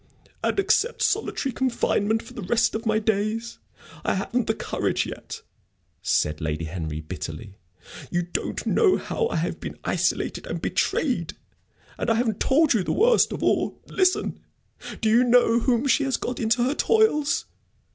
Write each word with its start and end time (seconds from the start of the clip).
"And 0.43 0.59
accept 0.59 1.03
solitary 1.03 1.53
confinement 1.53 2.23
for 2.23 2.33
the 2.33 2.41
rest 2.41 2.73
of 2.73 2.87
my 2.87 2.97
days? 2.97 3.59
I 4.03 4.15
haven't 4.15 4.47
the 4.47 4.55
courage 4.55 5.05
yet," 5.05 5.43
said 6.01 6.41
Lady 6.41 6.65
Henry, 6.65 7.01
bitterly. 7.01 7.59
"You 8.09 8.23
don't 8.23 8.65
know 8.65 8.97
how 8.97 9.27
I 9.27 9.35
have 9.35 9.59
been 9.59 9.77
isolated 9.83 10.47
and 10.47 10.59
betrayed! 10.59 11.33
And 11.99 12.09
I 12.09 12.15
haven't 12.15 12.39
told 12.39 12.73
you 12.73 12.81
the 12.81 12.91
worst 12.91 13.31
of 13.31 13.43
all. 13.43 13.79
Listen! 13.89 14.39
Do 15.01 15.07
you 15.11 15.23
know 15.23 15.59
whom 15.59 15.85
she 15.87 16.03
has 16.05 16.17
got 16.17 16.39
into 16.39 16.63
her 16.63 16.73
toils?" 16.73 17.45